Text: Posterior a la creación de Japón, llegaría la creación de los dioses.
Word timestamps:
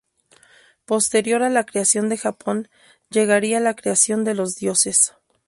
Posterior 0.85 1.43
a 1.43 1.51
la 1.51 1.63
creación 1.63 2.09
de 2.09 2.17
Japón, 2.17 2.69
llegaría 3.11 3.59
la 3.59 3.75
creación 3.75 4.23
de 4.23 4.33
los 4.33 4.55
dioses. 4.55 5.13